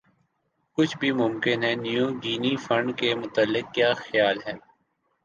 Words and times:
کچھ 0.77 0.93
بھِی 0.99 1.09
ممکن 1.21 1.59
ہے 1.65 1.73
نیو 1.83 2.05
گِنی 2.23 2.53
فنڈ 2.65 2.87
کے 2.99 3.09
متعلق 3.21 3.65
کِیا 3.75 3.89
خیال 4.03 4.37
ہے 4.45 4.55